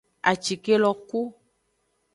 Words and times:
Acike 0.31 0.73
lo 0.83 0.91
ku. 1.07 1.19